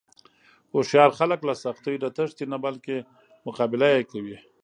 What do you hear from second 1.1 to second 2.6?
خلک له سختیو نه تښتي نه،